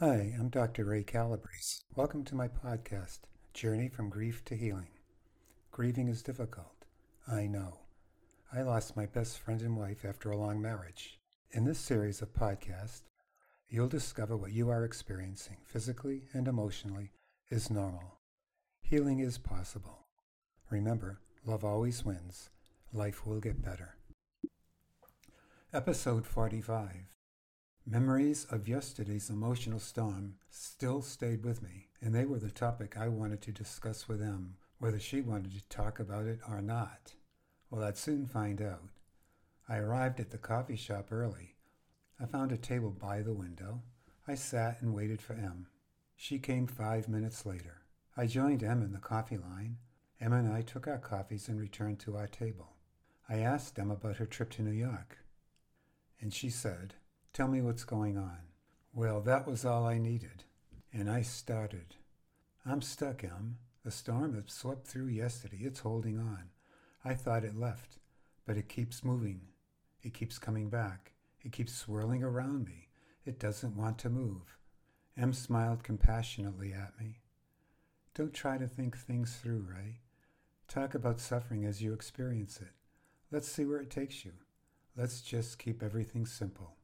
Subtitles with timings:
[0.00, 0.86] Hi, I'm Dr.
[0.86, 1.82] Ray Calabrese.
[1.94, 3.20] Welcome to my podcast,
[3.52, 4.88] Journey from Grief to Healing.
[5.70, 6.84] Grieving is difficult.
[7.28, 7.78] I know.
[8.52, 11.20] I lost my best friend and wife after a long marriage.
[11.52, 13.02] In this series of podcasts,
[13.68, 17.12] you'll discover what you are experiencing physically and emotionally
[17.48, 18.18] is normal.
[18.82, 20.08] Healing is possible.
[20.70, 22.50] Remember, love always wins.
[22.92, 23.94] Life will get better.
[25.72, 27.13] Episode 45
[27.86, 33.08] Memories of yesterday's emotional storm still stayed with me, and they were the topic I
[33.08, 37.12] wanted to discuss with Em, whether she wanted to talk about it or not.
[37.68, 38.88] Well, I'd soon find out.
[39.68, 41.56] I arrived at the coffee shop early.
[42.18, 43.82] I found a table by the window.
[44.26, 45.66] I sat and waited for Em.
[46.16, 47.82] She came five minutes later.
[48.16, 49.76] I joined Em in the coffee line.
[50.22, 52.76] Em and I took our coffees and returned to our table.
[53.28, 55.18] I asked Em about her trip to New York.
[56.18, 56.94] And she said,
[57.34, 58.38] Tell me what's going on.
[58.94, 60.44] Well, that was all I needed.
[60.92, 61.96] And I started.
[62.64, 63.58] I'm stuck, Em.
[63.84, 66.50] The storm that swept through yesterday, it's holding on.
[67.04, 67.98] I thought it left,
[68.46, 69.40] but it keeps moving.
[70.04, 71.14] It keeps coming back.
[71.44, 72.90] It keeps swirling around me.
[73.24, 74.56] It doesn't want to move.
[75.16, 77.18] Em smiled compassionately at me.
[78.14, 79.98] Don't try to think things through, Ray.
[80.68, 82.74] Talk about suffering as you experience it.
[83.32, 84.34] Let's see where it takes you.
[84.96, 86.76] Let's just keep everything simple.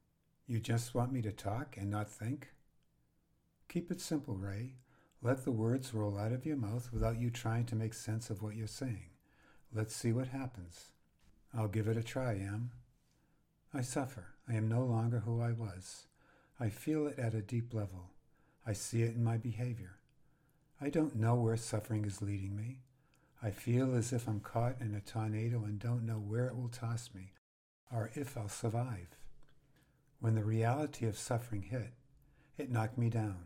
[0.51, 2.49] You just want me to talk and not think?
[3.69, 4.79] Keep it simple, Ray.
[5.23, 8.43] Let the words roll out of your mouth without you trying to make sense of
[8.43, 9.11] what you're saying.
[9.73, 10.87] Let's see what happens.
[11.57, 12.73] I'll give it a try, Em.
[13.73, 14.35] I suffer.
[14.49, 16.09] I am no longer who I was.
[16.59, 18.11] I feel it at a deep level.
[18.67, 20.01] I see it in my behavior.
[20.81, 22.81] I don't know where suffering is leading me.
[23.41, 26.71] I feel as if I'm caught in a tornado and don't know where it will
[26.71, 27.35] toss me
[27.93, 29.20] or if I'll survive.
[30.21, 31.95] When the reality of suffering hit,
[32.59, 33.45] it knocked me down.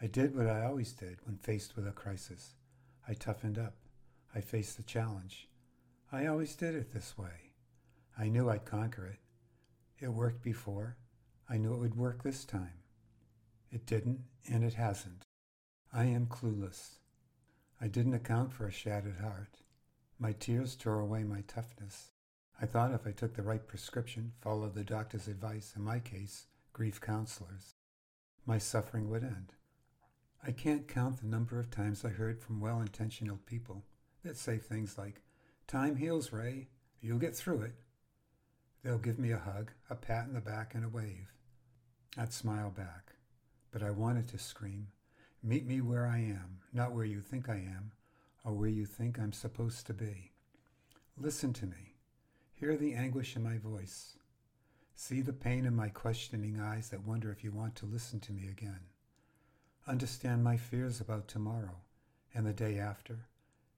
[0.00, 2.54] I did what I always did when faced with a crisis.
[3.06, 3.74] I toughened up.
[4.34, 5.50] I faced the challenge.
[6.10, 7.52] I always did it this way.
[8.18, 9.18] I knew I'd conquer it.
[10.02, 10.96] It worked before.
[11.48, 12.80] I knew it would work this time.
[13.70, 15.24] It didn't, and it hasn't.
[15.92, 17.00] I am clueless.
[17.82, 19.58] I didn't account for a shattered heart.
[20.18, 22.11] My tears tore away my toughness.
[22.62, 26.46] I thought if I took the right prescription, followed the doctor's advice, in my case,
[26.72, 27.74] grief counselors,
[28.46, 29.54] my suffering would end.
[30.46, 33.82] I can't count the number of times I heard from well intentioned people
[34.22, 35.22] that say things like,
[35.66, 36.68] Time heals, Ray.
[37.00, 37.74] You'll get through it.
[38.84, 41.32] They'll give me a hug, a pat in the back, and a wave.
[42.16, 43.14] I'd smile back,
[43.72, 44.86] but I wanted to scream,
[45.42, 47.90] Meet me where I am, not where you think I am,
[48.44, 50.30] or where you think I'm supposed to be.
[51.16, 51.91] Listen to me.
[52.62, 54.14] Hear the anguish in my voice.
[54.94, 58.32] See the pain in my questioning eyes that wonder if you want to listen to
[58.32, 58.78] me again.
[59.88, 61.80] Understand my fears about tomorrow,
[62.32, 63.26] and the day after,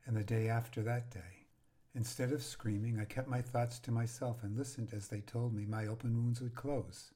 [0.05, 1.47] and the day after that day.
[1.95, 5.65] Instead of screaming, I kept my thoughts to myself and listened as they told me
[5.65, 7.11] my open wounds would close.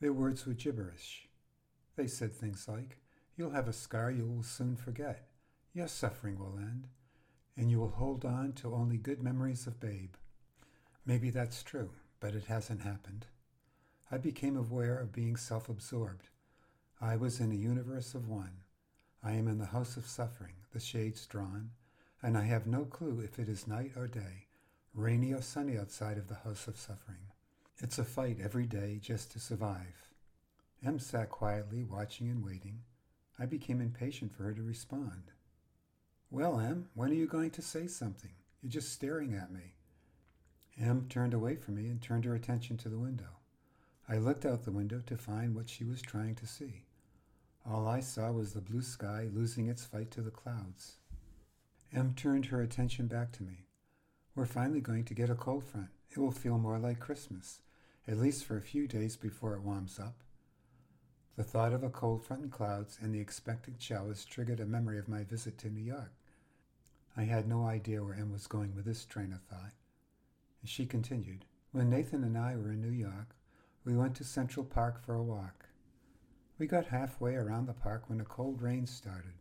[0.00, 1.28] Their words were gibberish.
[1.96, 2.96] They said things like,
[3.36, 5.28] You'll have a scar you will soon forget.
[5.74, 6.88] Your suffering will end,
[7.58, 10.14] and you will hold on to only good memories of Babe.
[11.06, 13.26] Maybe that's true, but it hasn't happened.
[14.10, 16.28] I became aware of being self absorbed.
[17.00, 18.62] I was in a universe of one.
[19.22, 21.70] I am in the house of suffering, the shades drawn,
[22.22, 24.46] and I have no clue if it is night or day,
[24.94, 27.32] rainy or sunny outside of the house of suffering.
[27.78, 30.10] It's a fight every day just to survive.
[30.84, 32.80] Em sat quietly, watching and waiting.
[33.38, 35.32] I became impatient for her to respond.
[36.30, 38.32] Well, Em, when are you going to say something?
[38.62, 39.74] You're just staring at me.
[40.78, 43.38] Em turned away from me and turned her attention to the window.
[44.08, 46.84] I looked out the window to find what she was trying to see.
[47.64, 50.96] All I saw was the blue sky losing its fight to the clouds.
[51.92, 53.66] Em turned her attention back to me.
[54.34, 55.90] We're finally going to get a cold front.
[56.10, 57.60] It will feel more like Christmas,
[58.06, 60.16] at least for a few days before it warms up.
[61.36, 64.98] The thought of a cold front and clouds and the expected showers triggered a memory
[64.98, 66.12] of my visit to New York.
[67.16, 69.72] I had no idea where Em was going with this train of thought.
[70.64, 73.36] She continued, When Nathan and I were in New York,
[73.84, 75.68] we went to Central Park for a walk.
[76.58, 79.34] We got halfway around the park when a cold rain started.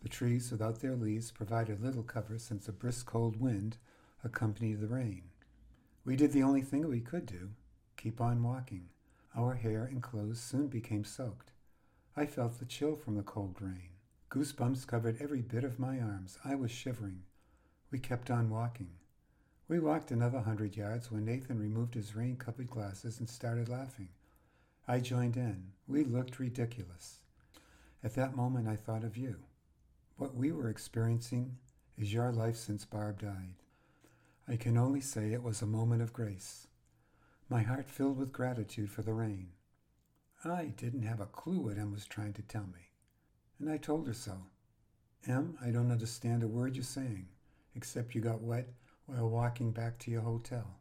[0.00, 3.76] The trees without their leaves provided little cover since a brisk cold wind
[4.24, 5.24] accompanied the rain.
[6.04, 7.50] We did the only thing we could do
[7.96, 8.88] keep on walking.
[9.36, 11.52] Our hair and clothes soon became soaked.
[12.16, 13.90] I felt the chill from the cold rain.
[14.30, 16.38] Goosebumps covered every bit of my arms.
[16.44, 17.22] I was shivering.
[17.90, 18.90] We kept on walking.
[19.68, 24.10] We walked another hundred yards when Nathan removed his rain covered glasses and started laughing.
[24.86, 25.72] I joined in.
[25.88, 27.18] We looked ridiculous.
[28.04, 29.36] At that moment, I thought of you.
[30.18, 31.56] What we were experiencing
[31.98, 33.54] is your life since Barb died.
[34.46, 36.68] I can only say it was a moment of grace.
[37.48, 39.48] My heart filled with gratitude for the rain.
[40.44, 42.90] I didn't have a clue what Em was trying to tell me,
[43.58, 44.42] and I told her so.
[45.26, 47.26] Em, I don't understand a word you're saying,
[47.74, 48.68] except you got wet
[49.06, 50.80] while walking back to your hotel.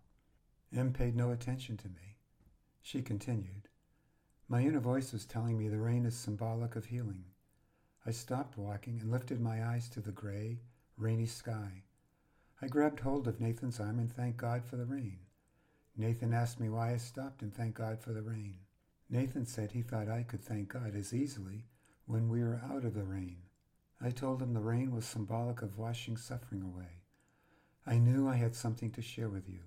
[0.75, 2.17] M paid no attention to me.
[2.81, 3.69] She continued.
[4.47, 7.25] My inner voice was telling me the rain is symbolic of healing.
[8.05, 10.59] I stopped walking and lifted my eyes to the gray,
[10.97, 11.83] rainy sky.
[12.61, 15.19] I grabbed hold of Nathan's arm and thanked God for the rain.
[15.97, 18.57] Nathan asked me why I stopped and thanked God for the rain.
[19.09, 21.65] Nathan said he thought I could thank God as easily
[22.05, 23.37] when we were out of the rain.
[24.01, 27.04] I told him the rain was symbolic of washing suffering away.
[27.87, 29.59] I knew I had something to share with you.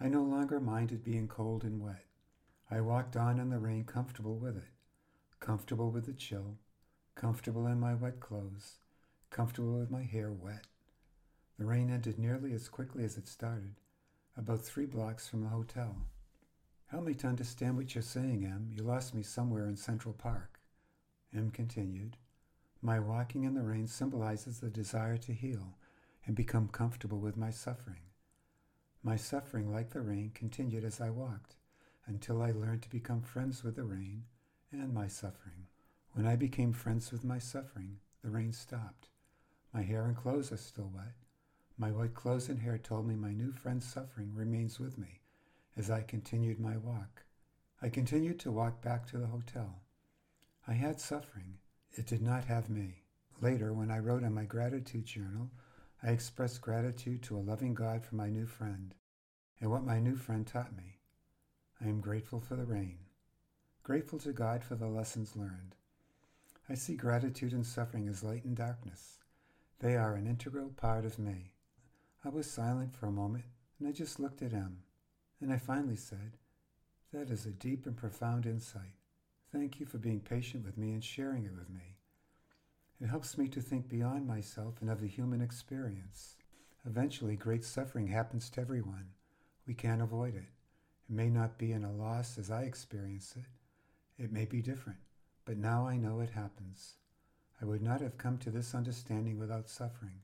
[0.00, 2.06] I no longer minded being cold and wet.
[2.70, 4.72] I walked on in the rain comfortable with it,
[5.40, 6.56] comfortable with the chill,
[7.14, 8.78] comfortable in my wet clothes,
[9.28, 10.64] comfortable with my hair wet.
[11.58, 13.74] The rain ended nearly as quickly as it started,
[14.38, 15.96] about three blocks from the hotel.
[16.86, 18.70] Help me to understand what you're saying, Em.
[18.72, 20.60] You lost me somewhere in Central Park.
[21.36, 22.16] Em continued,
[22.80, 25.76] My walking in the rain symbolizes the desire to heal
[26.26, 28.00] and become comfortable with my suffering.
[29.02, 31.56] My suffering, like the rain, continued as I walked
[32.06, 34.24] until I learned to become friends with the rain
[34.72, 35.66] and my suffering.
[36.12, 39.08] When I became friends with my suffering, the rain stopped.
[39.72, 41.14] My hair and clothes are still wet.
[41.76, 45.20] My wet clothes and hair told me my new friend's suffering remains with me
[45.76, 47.24] as I continued my walk.
[47.82, 49.82] I continued to walk back to the hotel.
[50.66, 51.58] I had suffering.
[51.92, 53.02] It did not have me.
[53.40, 55.50] Later, when I wrote in my gratitude journal,
[56.06, 58.94] I expressed gratitude to a loving God for my new friend
[59.58, 60.98] and what my new friend taught me.
[61.80, 62.98] I am grateful for the rain,
[63.82, 65.76] grateful to God for the lessons learned.
[66.68, 69.20] I see gratitude and suffering as light and darkness.
[69.78, 71.52] They are an integral part of me.
[72.22, 73.44] I was silent for a moment,
[73.78, 74.80] and I just looked at Em.
[75.40, 76.36] And I finally said,
[77.14, 78.98] That is a deep and profound insight.
[79.52, 81.93] Thank you for being patient with me and sharing it with me.
[83.00, 86.36] It helps me to think beyond myself and of the human experience.
[86.86, 89.08] Eventually, great suffering happens to everyone.
[89.66, 90.50] We can't avoid it.
[91.08, 94.22] It may not be in a loss as I experience it.
[94.22, 95.00] It may be different,
[95.44, 96.94] but now I know it happens.
[97.60, 100.20] I would not have come to this understanding without suffering.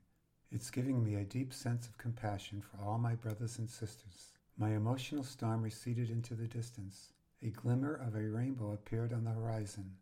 [0.50, 4.32] It's giving me a deep sense of compassion for all my brothers and sisters.
[4.58, 7.12] My emotional storm receded into the distance.
[7.42, 9.96] A glimmer of a rainbow appeared on the horizon.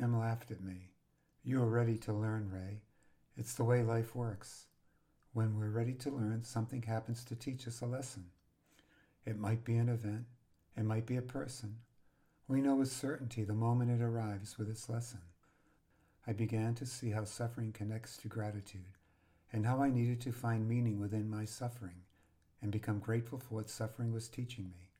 [0.00, 0.91] Em laughed at me.
[1.44, 2.82] You are ready to learn, Ray.
[3.36, 4.66] It's the way life works.
[5.32, 8.26] When we're ready to learn, something happens to teach us a lesson.
[9.26, 10.26] It might be an event,
[10.76, 11.78] it might be a person.
[12.46, 15.22] We know with certainty the moment it arrives with its lesson.
[16.28, 18.98] I began to see how suffering connects to gratitude,
[19.52, 22.04] and how I needed to find meaning within my suffering
[22.60, 24.90] and become grateful for what suffering was teaching me.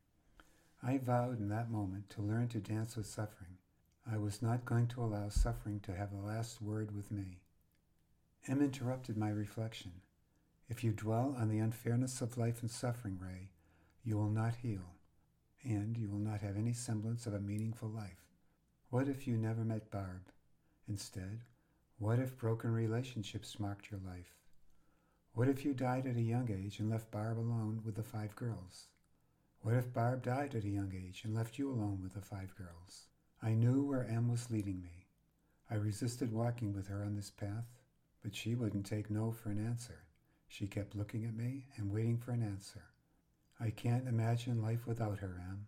[0.82, 3.58] I vowed in that moment to learn to dance with suffering.
[4.10, 7.38] I was not going to allow suffering to have the last word with me.
[8.48, 9.92] Em interrupted my reflection.
[10.68, 13.50] If you dwell on the unfairness of life and suffering, Ray,
[14.02, 14.96] you will not heal,
[15.62, 18.26] and you will not have any semblance of a meaningful life.
[18.90, 20.32] What if you never met Barb?
[20.88, 21.44] Instead,
[21.98, 24.42] what if broken relationships marked your life?
[25.34, 28.34] What if you died at a young age and left Barb alone with the five
[28.34, 28.88] girls?
[29.60, 32.54] What if Barb died at a young age and left you alone with the five
[32.56, 33.06] girls?
[33.44, 35.08] I knew where Em was leading me.
[35.68, 37.66] I resisted walking with her on this path,
[38.22, 40.04] but she wouldn't take no for an answer.
[40.46, 42.84] She kept looking at me and waiting for an answer.
[43.58, 45.66] I can't imagine life without her, Em.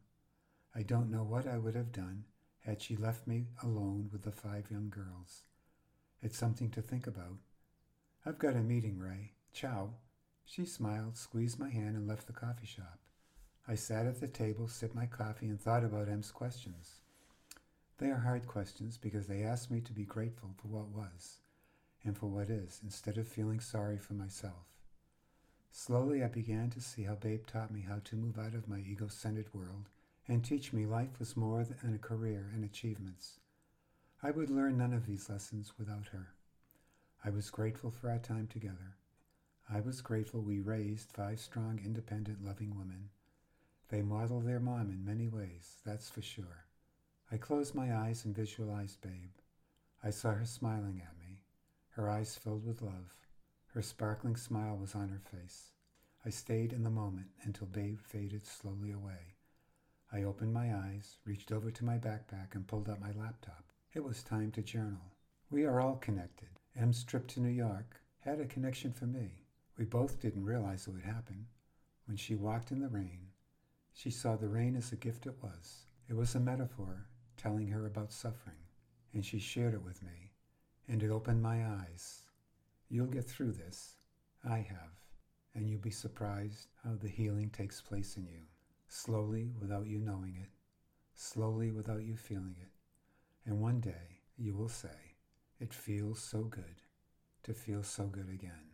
[0.72, 2.26] I don't know what I would have done
[2.60, 5.46] had she left me alone with the five young girls.
[6.22, 7.38] It's something to think about.
[8.24, 9.32] I've got a meeting, Ray.
[9.52, 9.94] Ciao.
[10.44, 13.00] She smiled, squeezed my hand, and left the coffee shop.
[13.66, 17.00] I sat at the table, sipped my coffee, and thought about Em's questions.
[17.98, 21.38] They are hard questions because they ask me to be grateful for what was
[22.02, 24.66] and for what is, instead of feeling sorry for myself.
[25.70, 28.78] Slowly, I began to see how Babe taught me how to move out of my
[28.78, 29.88] ego centered world
[30.26, 33.40] and teach me life was more than a career and achievements.
[34.22, 36.34] I would learn none of these lessons without her.
[37.24, 38.96] I was grateful for our time together.
[39.68, 43.10] I was grateful we raised five strong, independent, loving women.
[43.88, 46.66] They model their mom in many ways, that's for sure.
[47.32, 49.32] I closed my eyes and visualized Babe.
[50.02, 51.40] I saw her smiling at me,
[51.90, 53.16] her eyes filled with love.
[53.72, 55.72] Her sparkling smile was on her face.
[56.24, 59.34] I stayed in the moment until Babe faded slowly away.
[60.12, 63.64] I opened my eyes, reached over to my backpack, and pulled out my laptop.
[63.94, 65.16] It was time to journal.
[65.50, 66.50] We are all connected.
[66.76, 69.44] M's trip to New York had a connection for me.
[69.76, 71.46] We both didn't realize it would happen.
[72.06, 73.30] When she walked in the rain,
[73.92, 75.86] she saw the rain as a gift it was.
[76.08, 78.56] It was a metaphor telling her about suffering,
[79.12, 80.32] and she shared it with me,
[80.88, 82.22] and it opened my eyes.
[82.88, 83.96] You'll get through this.
[84.44, 84.92] I have,
[85.54, 88.42] and you'll be surprised how the healing takes place in you,
[88.88, 90.50] slowly without you knowing it,
[91.14, 92.70] slowly without you feeling it.
[93.46, 95.16] And one day you will say,
[95.60, 96.82] It feels so good
[97.44, 98.72] to feel so good again.